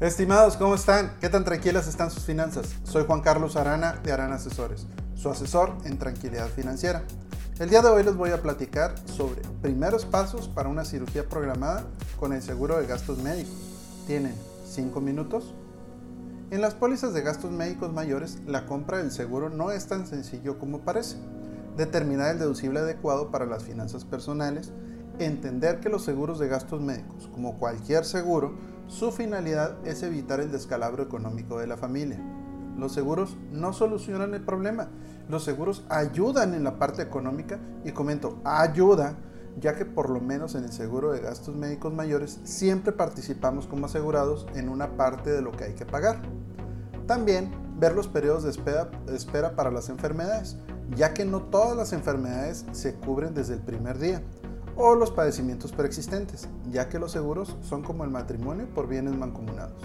Estimados, 0.00 0.56
¿cómo 0.56 0.76
están? 0.76 1.10
¿Qué 1.20 1.28
tan 1.28 1.44
tranquilas 1.44 1.88
están 1.88 2.12
sus 2.12 2.22
finanzas? 2.22 2.68
Soy 2.84 3.04
Juan 3.04 3.20
Carlos 3.20 3.56
Arana 3.56 3.98
de 4.04 4.12
Arana 4.12 4.36
Asesores, 4.36 4.86
su 5.16 5.28
asesor 5.28 5.72
en 5.82 5.98
tranquilidad 5.98 6.46
financiera. 6.46 7.02
El 7.58 7.68
día 7.68 7.82
de 7.82 7.88
hoy 7.88 8.04
les 8.04 8.14
voy 8.14 8.30
a 8.30 8.40
platicar 8.40 8.94
sobre 9.06 9.42
primeros 9.60 10.04
pasos 10.04 10.46
para 10.46 10.68
una 10.68 10.84
cirugía 10.84 11.28
programada 11.28 11.84
con 12.20 12.32
el 12.32 12.42
seguro 12.42 12.78
de 12.78 12.86
gastos 12.86 13.18
médicos. 13.18 13.56
¿Tienen 14.06 14.36
5 14.68 15.00
minutos? 15.00 15.52
En 16.52 16.60
las 16.60 16.74
pólizas 16.74 17.12
de 17.12 17.22
gastos 17.22 17.50
médicos 17.50 17.92
mayores, 17.92 18.38
la 18.46 18.66
compra 18.66 18.98
del 18.98 19.10
seguro 19.10 19.50
no 19.50 19.72
es 19.72 19.88
tan 19.88 20.06
sencillo 20.06 20.60
como 20.60 20.82
parece. 20.82 21.16
Determinar 21.76 22.30
el 22.30 22.38
deducible 22.38 22.78
adecuado 22.78 23.32
para 23.32 23.46
las 23.46 23.64
finanzas 23.64 24.04
personales, 24.04 24.70
entender 25.18 25.80
que 25.80 25.88
los 25.88 26.04
seguros 26.04 26.38
de 26.38 26.46
gastos 26.46 26.80
médicos, 26.80 27.28
como 27.34 27.58
cualquier 27.58 28.04
seguro, 28.04 28.77
su 28.88 29.12
finalidad 29.12 29.76
es 29.86 30.02
evitar 30.02 30.40
el 30.40 30.50
descalabro 30.50 31.02
económico 31.02 31.58
de 31.58 31.66
la 31.66 31.76
familia. 31.76 32.18
Los 32.76 32.92
seguros 32.92 33.36
no 33.52 33.72
solucionan 33.72 34.34
el 34.34 34.42
problema, 34.42 34.88
los 35.28 35.44
seguros 35.44 35.84
ayudan 35.90 36.54
en 36.54 36.64
la 36.64 36.78
parte 36.78 37.02
económica 37.02 37.58
y 37.84 37.92
comento, 37.92 38.40
ayuda, 38.44 39.16
ya 39.60 39.74
que 39.74 39.84
por 39.84 40.08
lo 40.08 40.20
menos 40.20 40.54
en 40.54 40.64
el 40.64 40.72
seguro 40.72 41.12
de 41.12 41.20
gastos 41.20 41.54
médicos 41.54 41.92
mayores 41.92 42.40
siempre 42.44 42.92
participamos 42.92 43.66
como 43.66 43.86
asegurados 43.86 44.46
en 44.54 44.68
una 44.68 44.96
parte 44.96 45.30
de 45.30 45.42
lo 45.42 45.52
que 45.52 45.64
hay 45.64 45.74
que 45.74 45.84
pagar. 45.84 46.22
También 47.06 47.50
ver 47.78 47.94
los 47.94 48.08
periodos 48.08 48.44
de 48.44 48.50
espera, 48.50 48.90
espera 49.08 49.54
para 49.54 49.70
las 49.70 49.88
enfermedades, 49.88 50.56
ya 50.96 51.12
que 51.12 51.24
no 51.24 51.42
todas 51.42 51.76
las 51.76 51.92
enfermedades 51.92 52.64
se 52.72 52.94
cubren 52.94 53.34
desde 53.34 53.54
el 53.54 53.60
primer 53.60 53.98
día 53.98 54.22
o 54.78 54.94
los 54.94 55.10
padecimientos 55.10 55.72
preexistentes, 55.72 56.48
ya 56.70 56.88
que 56.88 57.00
los 57.00 57.10
seguros 57.10 57.56
son 57.62 57.82
como 57.82 58.04
el 58.04 58.10
matrimonio 58.10 58.66
por 58.72 58.86
bienes 58.86 59.14
mancomunados. 59.16 59.82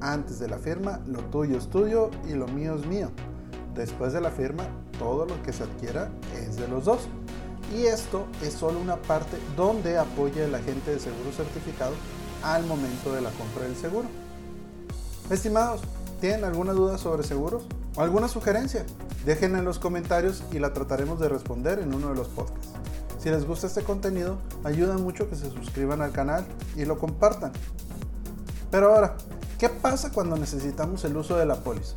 Antes 0.00 0.38
de 0.38 0.48
la 0.48 0.58
firma, 0.58 1.00
lo 1.06 1.18
tuyo 1.24 1.58
es 1.58 1.68
tuyo 1.68 2.10
y 2.28 2.34
lo 2.34 2.46
mío 2.46 2.76
es 2.76 2.86
mío. 2.86 3.10
Después 3.74 4.12
de 4.12 4.20
la 4.20 4.30
firma, 4.30 4.64
todo 4.96 5.26
lo 5.26 5.42
que 5.42 5.52
se 5.52 5.64
adquiera 5.64 6.12
es 6.36 6.56
de 6.56 6.68
los 6.68 6.84
dos. 6.84 7.08
Y 7.76 7.86
esto 7.86 8.26
es 8.40 8.54
solo 8.54 8.78
una 8.78 8.96
parte 8.96 9.36
donde 9.56 9.98
apoya 9.98 10.44
el 10.44 10.54
agente 10.54 10.92
de 10.92 11.00
seguro 11.00 11.32
certificado 11.32 11.94
al 12.44 12.64
momento 12.64 13.12
de 13.12 13.20
la 13.20 13.30
compra 13.30 13.64
del 13.64 13.74
seguro. 13.74 14.06
Estimados, 15.30 15.80
¿tienen 16.20 16.44
alguna 16.44 16.72
duda 16.72 16.96
sobre 16.96 17.24
seguros 17.24 17.64
o 17.96 18.02
alguna 18.02 18.28
sugerencia? 18.28 18.86
Déjenla 19.26 19.58
en 19.58 19.64
los 19.64 19.80
comentarios 19.80 20.44
y 20.52 20.60
la 20.60 20.72
trataremos 20.72 21.18
de 21.18 21.28
responder 21.28 21.80
en 21.80 21.92
uno 21.92 22.10
de 22.10 22.14
los 22.14 22.28
podcasts. 22.28 22.67
Si 23.18 23.30
les 23.30 23.44
gusta 23.44 23.66
este 23.66 23.82
contenido, 23.82 24.38
ayuda 24.62 24.96
mucho 24.96 25.28
que 25.28 25.34
se 25.34 25.50
suscriban 25.50 26.02
al 26.02 26.12
canal 26.12 26.46
y 26.76 26.84
lo 26.84 26.98
compartan. 26.98 27.52
Pero 28.70 28.94
ahora, 28.94 29.16
¿qué 29.58 29.68
pasa 29.68 30.12
cuando 30.12 30.36
necesitamos 30.36 31.04
el 31.04 31.16
uso 31.16 31.36
de 31.36 31.46
la 31.46 31.56
póliza? 31.56 31.94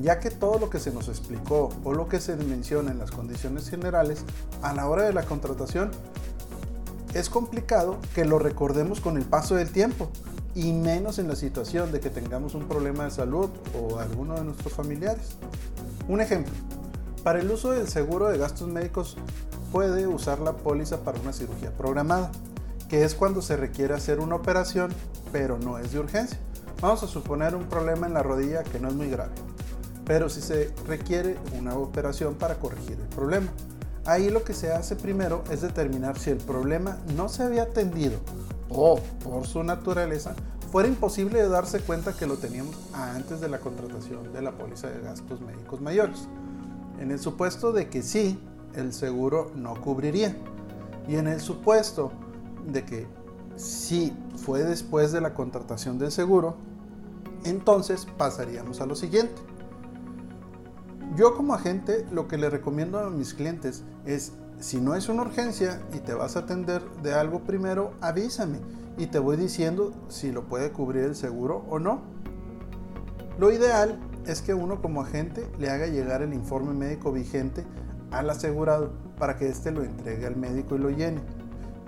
Ya 0.00 0.20
que 0.20 0.30
todo 0.30 0.58
lo 0.58 0.70
que 0.70 0.78
se 0.78 0.92
nos 0.92 1.08
explicó 1.08 1.70
o 1.82 1.92
lo 1.92 2.08
que 2.08 2.20
se 2.20 2.36
menciona 2.36 2.92
en 2.92 2.98
las 2.98 3.10
condiciones 3.10 3.68
generales 3.68 4.24
a 4.62 4.72
la 4.74 4.88
hora 4.88 5.02
de 5.02 5.12
la 5.12 5.24
contratación 5.24 5.90
es 7.14 7.28
complicado 7.30 7.98
que 8.14 8.24
lo 8.24 8.38
recordemos 8.38 9.00
con 9.00 9.16
el 9.16 9.24
paso 9.24 9.54
del 9.54 9.70
tiempo 9.70 10.08
y 10.54 10.72
menos 10.72 11.18
en 11.18 11.28
la 11.28 11.36
situación 11.36 11.90
de 11.90 12.00
que 12.00 12.10
tengamos 12.10 12.54
un 12.54 12.68
problema 12.68 13.04
de 13.04 13.10
salud 13.10 13.50
o 13.80 13.98
alguno 13.98 14.34
de 14.34 14.44
nuestros 14.44 14.72
familiares. 14.72 15.36
Un 16.08 16.20
ejemplo, 16.20 16.52
para 17.24 17.40
el 17.40 17.50
uso 17.50 17.70
del 17.70 17.88
seguro 17.88 18.28
de 18.28 18.38
gastos 18.38 18.68
médicos 18.68 19.16
puede 19.74 20.06
usar 20.06 20.38
la 20.38 20.52
póliza 20.52 20.98
para 20.98 21.18
una 21.18 21.32
cirugía 21.32 21.76
programada, 21.76 22.30
que 22.88 23.02
es 23.02 23.16
cuando 23.16 23.42
se 23.42 23.56
requiere 23.56 23.92
hacer 23.92 24.20
una 24.20 24.36
operación, 24.36 24.92
pero 25.32 25.58
no 25.58 25.78
es 25.78 25.90
de 25.90 25.98
urgencia. 25.98 26.38
Vamos 26.80 27.02
a 27.02 27.08
suponer 27.08 27.56
un 27.56 27.64
problema 27.64 28.06
en 28.06 28.14
la 28.14 28.22
rodilla 28.22 28.62
que 28.62 28.78
no 28.78 28.86
es 28.86 28.94
muy 28.94 29.10
grave, 29.10 29.32
pero 30.04 30.28
si 30.28 30.42
se 30.42 30.72
requiere 30.86 31.38
una 31.58 31.74
operación 31.74 32.34
para 32.34 32.54
corregir 32.54 33.00
el 33.00 33.08
problema. 33.08 33.48
Ahí 34.04 34.30
lo 34.30 34.44
que 34.44 34.54
se 34.54 34.70
hace 34.72 34.94
primero 34.94 35.42
es 35.50 35.62
determinar 35.62 36.20
si 36.20 36.30
el 36.30 36.38
problema 36.38 36.98
no 37.16 37.28
se 37.28 37.42
había 37.42 37.64
atendido 37.64 38.20
o, 38.68 39.00
por 39.24 39.44
su 39.44 39.64
naturaleza, 39.64 40.36
fuera 40.70 40.88
imposible 40.88 41.42
de 41.42 41.48
darse 41.48 41.80
cuenta 41.80 42.12
que 42.12 42.28
lo 42.28 42.36
teníamos 42.36 42.76
antes 42.92 43.40
de 43.40 43.48
la 43.48 43.58
contratación 43.58 44.32
de 44.32 44.40
la 44.40 44.52
póliza 44.52 44.88
de 44.88 45.00
gastos 45.00 45.40
médicos 45.40 45.80
mayores. 45.80 46.28
En 47.00 47.10
el 47.10 47.18
supuesto 47.18 47.72
de 47.72 47.88
que 47.88 48.02
sí, 48.02 48.38
el 48.76 48.92
seguro 48.92 49.50
no 49.54 49.80
cubriría. 49.80 50.36
Y 51.08 51.16
en 51.16 51.26
el 51.26 51.40
supuesto 51.40 52.12
de 52.66 52.84
que 52.84 53.06
si 53.56 54.12
fue 54.36 54.64
después 54.64 55.12
de 55.12 55.20
la 55.20 55.34
contratación 55.34 55.98
del 55.98 56.10
seguro, 56.10 56.56
entonces 57.44 58.06
pasaríamos 58.16 58.80
a 58.80 58.86
lo 58.86 58.96
siguiente. 58.96 59.40
Yo 61.16 61.36
como 61.36 61.54
agente 61.54 62.06
lo 62.10 62.26
que 62.26 62.38
le 62.38 62.50
recomiendo 62.50 62.98
a 62.98 63.10
mis 63.10 63.34
clientes 63.34 63.84
es, 64.04 64.32
si 64.58 64.80
no 64.80 64.94
es 64.94 65.08
una 65.08 65.22
urgencia 65.22 65.80
y 65.92 65.98
te 65.98 66.14
vas 66.14 66.36
a 66.36 66.40
atender 66.40 66.82
de 67.02 67.14
algo 67.14 67.44
primero, 67.44 67.92
avísame 68.00 68.58
y 68.96 69.06
te 69.06 69.18
voy 69.18 69.36
diciendo 69.36 69.92
si 70.08 70.32
lo 70.32 70.44
puede 70.44 70.72
cubrir 70.72 71.04
el 71.04 71.14
seguro 71.14 71.64
o 71.68 71.78
no. 71.78 72.00
Lo 73.38 73.52
ideal 73.52 73.98
es 74.26 74.40
que 74.40 74.54
uno 74.54 74.80
como 74.80 75.02
agente 75.02 75.48
le 75.58 75.70
haga 75.70 75.86
llegar 75.86 76.22
el 76.22 76.32
informe 76.32 76.72
médico 76.72 77.12
vigente 77.12 77.64
al 78.18 78.30
asegurado 78.30 78.92
para 79.18 79.36
que 79.36 79.48
éste 79.48 79.70
lo 79.70 79.82
entregue 79.82 80.26
al 80.26 80.36
médico 80.36 80.76
y 80.76 80.78
lo 80.78 80.90
llene. 80.90 81.20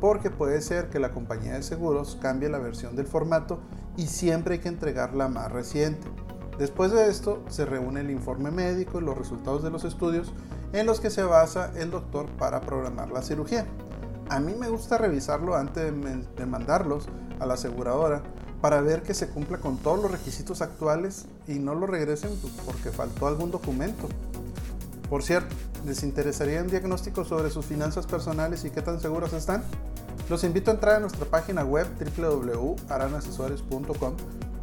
Porque 0.00 0.30
puede 0.30 0.60
ser 0.60 0.90
que 0.90 0.98
la 0.98 1.10
compañía 1.10 1.54
de 1.54 1.62
seguros 1.62 2.18
cambie 2.20 2.48
la 2.48 2.58
versión 2.58 2.96
del 2.96 3.06
formato 3.06 3.58
y 3.96 4.06
siempre 4.06 4.54
hay 4.54 4.60
que 4.60 4.68
entregar 4.68 5.14
la 5.14 5.28
más 5.28 5.50
reciente. 5.50 6.06
Después 6.58 6.92
de 6.92 7.08
esto 7.08 7.42
se 7.48 7.64
reúne 7.64 8.00
el 8.00 8.10
informe 8.10 8.50
médico 8.50 9.00
y 9.00 9.04
los 9.04 9.18
resultados 9.18 9.62
de 9.62 9.70
los 9.70 9.84
estudios 9.84 10.32
en 10.72 10.86
los 10.86 11.00
que 11.00 11.10
se 11.10 11.22
basa 11.22 11.72
el 11.76 11.90
doctor 11.90 12.26
para 12.38 12.60
programar 12.60 13.10
la 13.10 13.22
cirugía. 13.22 13.66
A 14.28 14.40
mí 14.40 14.54
me 14.58 14.68
gusta 14.68 14.98
revisarlo 14.98 15.54
antes 15.56 15.92
de 16.36 16.46
mandarlos 16.46 17.08
a 17.40 17.46
la 17.46 17.54
aseguradora 17.54 18.22
para 18.60 18.80
ver 18.80 19.02
que 19.02 19.14
se 19.14 19.28
cumpla 19.28 19.58
con 19.58 19.76
todos 19.76 20.00
los 20.00 20.10
requisitos 20.10 20.62
actuales 20.62 21.26
y 21.46 21.58
no 21.58 21.74
lo 21.74 21.86
regresen 21.86 22.30
porque 22.64 22.90
faltó 22.90 23.26
algún 23.26 23.50
documento. 23.50 24.08
Por 25.08 25.22
cierto, 25.22 25.54
¿les 25.86 26.02
interesaría 26.02 26.62
un 26.62 26.68
diagnóstico 26.68 27.24
sobre 27.24 27.50
sus 27.50 27.66
finanzas 27.66 28.06
personales 28.06 28.64
y 28.64 28.70
qué 28.70 28.82
tan 28.82 29.00
seguras 29.00 29.32
están? 29.32 29.62
Los 30.28 30.44
invito 30.44 30.70
a 30.70 30.74
entrar 30.74 30.96
a 30.96 31.00
nuestra 31.00 31.26
página 31.26 31.64
web 31.64 31.86
www.aranasesores.com 32.16 34.14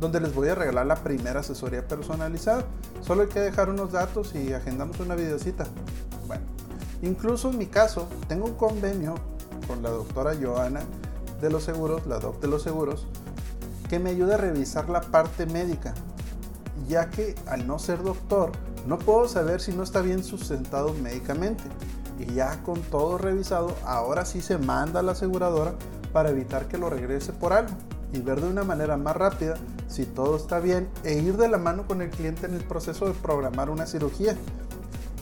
donde 0.02 0.20
les 0.20 0.34
voy 0.34 0.50
a 0.50 0.56
regalar 0.56 0.88
la 0.88 0.96
primera 0.96 1.42
asesoría 1.42 1.88
personalizada. 1.88 2.66
Solo 3.02 3.22
hay 3.22 3.28
que 3.28 3.40
dejar 3.40 3.70
unos 3.70 3.92
datos 3.92 4.34
y 4.34 4.52
agendamos 4.52 5.00
una 5.00 5.14
videocita. 5.14 5.66
Bueno, 6.26 6.44
incluso 7.04 7.52
en 7.52 7.60
mi 7.60 7.68
caso, 7.68 8.10
tengo 8.28 8.48
un 8.48 8.56
convenio 8.56 9.14
con 9.68 9.84
la 9.84 9.92
doctora 9.92 10.34
Joana 10.42 10.82
de 11.40 11.52
los 11.52 11.64
seguros, 11.64 12.08
la 12.08 12.18
doc 12.18 12.42
de 12.42 12.48
los 12.48 12.64
seguros, 12.64 13.06
que 13.90 14.00
me 14.00 14.10
ayuda 14.10 14.36
a 14.36 14.38
revisar 14.38 14.90
la 14.90 15.02
parte 15.02 15.46
médica, 15.46 15.94
ya 16.88 17.12
que 17.12 17.36
al 17.46 17.68
no 17.68 17.78
ser 17.78 18.02
doctor, 18.02 18.52
no 18.88 18.98
puedo 18.98 19.28
saber 19.28 19.62
si 19.62 19.74
no 19.74 19.84
está 19.84 20.02
bien 20.02 20.24
sustentado 20.24 20.94
médicamente. 20.94 21.64
Y 22.20 22.34
ya 22.34 22.62
con 22.64 22.82
todo 22.82 23.18
revisado, 23.18 23.76
ahora 23.86 24.26
sí 24.26 24.42
se 24.42 24.58
manda 24.58 25.00
a 25.00 25.04
la 25.04 25.14
aseguradora 25.14 25.74
para 26.14 26.30
evitar 26.30 26.68
que 26.68 26.78
lo 26.78 26.90
regrese 26.90 27.34
por 27.34 27.54
algo 27.54 27.74
y 28.14 28.20
ver 28.20 28.42
de 28.42 28.50
una 28.50 28.64
manera 28.64 28.98
más 28.98 29.16
rápida 29.16 29.56
si 29.88 30.06
todo 30.06 30.36
está 30.36 30.60
bien 30.60 30.90
e 31.04 31.14
ir 31.14 31.38
de 31.38 31.48
la 31.48 31.58
mano 31.58 31.88
con 31.88 32.02
el 32.02 32.10
cliente 32.10 32.46
en 32.46 32.54
el 32.54 32.64
proceso 32.64 33.06
de 33.06 33.14
programar 33.14 33.70
una 33.70 33.86
cirugía. 33.86 34.36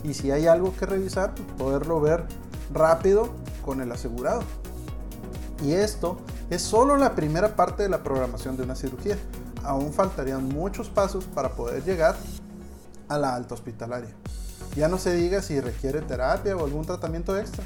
Y 0.03 0.13
si 0.13 0.31
hay 0.31 0.47
algo 0.47 0.75
que 0.75 0.85
revisar, 0.85 1.35
pues 1.35 1.47
poderlo 1.57 2.01
ver 2.01 2.25
rápido 2.73 3.29
con 3.65 3.81
el 3.81 3.91
asegurado. 3.91 4.41
Y 5.63 5.73
esto 5.73 6.17
es 6.49 6.61
solo 6.61 6.97
la 6.97 7.15
primera 7.15 7.55
parte 7.55 7.83
de 7.83 7.89
la 7.89 8.01
programación 8.03 8.55
de 8.57 8.63
una 8.63 8.75
cirugía. 8.75 9.17
Aún 9.63 9.91
faltarían 9.91 10.47
muchos 10.47 10.89
pasos 10.89 11.25
para 11.25 11.49
poder 11.49 11.83
llegar 11.83 12.15
a 13.09 13.17
la 13.17 13.35
alta 13.35 13.55
hospitalaria. 13.55 14.15
Ya 14.75 14.87
no 14.87 14.97
se 14.97 15.13
diga 15.15 15.41
si 15.41 15.59
requiere 15.59 16.01
terapia 16.01 16.55
o 16.55 16.63
algún 16.63 16.85
tratamiento 16.85 17.37
extra. 17.37 17.63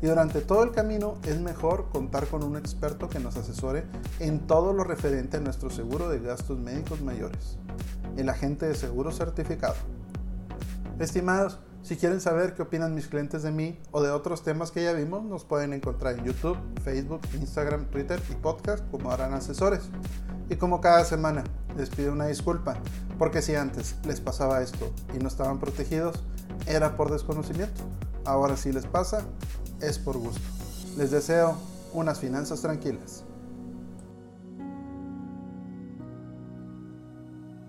Y 0.00 0.06
durante 0.06 0.40
todo 0.40 0.64
el 0.64 0.72
camino 0.72 1.16
es 1.24 1.40
mejor 1.40 1.88
contar 1.90 2.26
con 2.26 2.42
un 2.42 2.56
experto 2.56 3.08
que 3.08 3.20
nos 3.20 3.36
asesore 3.36 3.84
en 4.18 4.40
todo 4.46 4.72
lo 4.72 4.82
referente 4.82 5.36
a 5.36 5.40
nuestro 5.40 5.70
seguro 5.70 6.08
de 6.08 6.18
gastos 6.18 6.58
médicos 6.58 7.00
mayores, 7.02 7.56
el 8.16 8.28
agente 8.28 8.66
de 8.66 8.74
seguro 8.74 9.12
certificado. 9.12 9.76
Estimados, 10.98 11.60
si 11.82 11.96
quieren 11.96 12.20
saber 12.20 12.54
qué 12.54 12.62
opinan 12.62 12.94
mis 12.94 13.06
clientes 13.06 13.42
de 13.42 13.52
mí 13.52 13.80
o 13.92 14.02
de 14.02 14.10
otros 14.10 14.42
temas 14.42 14.70
que 14.72 14.84
ya 14.84 14.92
vimos, 14.92 15.24
nos 15.24 15.44
pueden 15.44 15.72
encontrar 15.72 16.18
en 16.18 16.24
YouTube, 16.24 16.56
Facebook, 16.82 17.20
Instagram, 17.34 17.86
Twitter 17.86 18.20
y 18.30 18.34
podcast 18.34 18.88
como 18.90 19.10
harán 19.10 19.34
asesores. 19.34 19.82
Y 20.48 20.56
como 20.56 20.80
cada 20.80 21.04
semana, 21.04 21.44
les 21.76 21.90
pido 21.90 22.12
una 22.12 22.26
disculpa, 22.26 22.76
porque 23.18 23.42
si 23.42 23.54
antes 23.54 23.96
les 24.04 24.20
pasaba 24.20 24.62
esto 24.62 24.92
y 25.14 25.18
no 25.18 25.28
estaban 25.28 25.58
protegidos, 25.58 26.22
era 26.66 26.96
por 26.96 27.10
desconocimiento. 27.10 27.82
Ahora 28.24 28.56
si 28.56 28.72
les 28.72 28.86
pasa, 28.86 29.24
es 29.80 29.98
por 29.98 30.18
gusto. 30.18 30.40
Les 30.96 31.10
deseo 31.10 31.56
unas 31.92 32.20
finanzas 32.20 32.60
tranquilas. 32.60 33.24